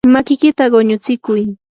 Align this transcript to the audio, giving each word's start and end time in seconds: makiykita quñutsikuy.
makiykita 0.13 0.63
quñutsikuy. 0.73 1.41